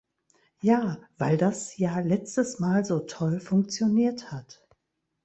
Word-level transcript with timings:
Ja, 0.61 0.97
weil 1.19 1.37
das 1.37 1.77
ja 1.77 1.99
letztes 1.99 2.57
Mal 2.59 2.83
so 2.85 3.01
toll 3.01 3.39
funktioniert 3.39 4.31
hat! 4.31 4.67